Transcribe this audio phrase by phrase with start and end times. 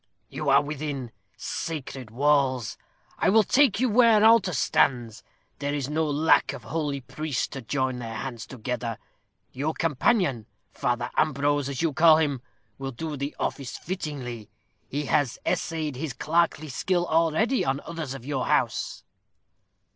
[0.29, 2.75] "You are within sacred walls.
[3.19, 5.23] I will take you where an altar stands.
[5.59, 8.97] There is no lack of holy priest to join their hands together.
[9.51, 12.41] Your companion, Father Ambrose, as you call him,
[12.79, 14.49] will do the office fittingly.
[14.89, 19.03] He has essayed his clerkly skill already on others of your house."